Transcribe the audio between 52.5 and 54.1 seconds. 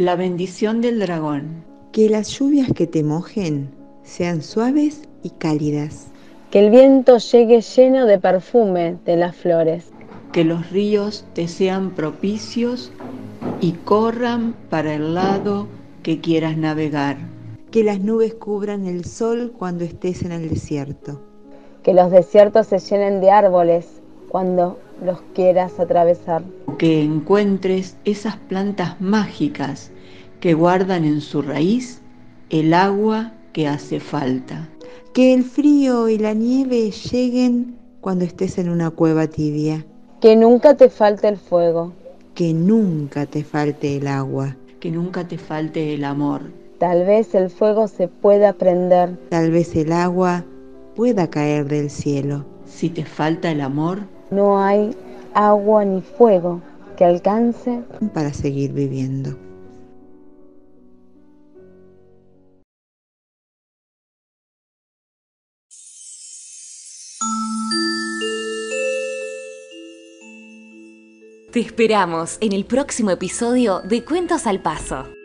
Si te falta el amor,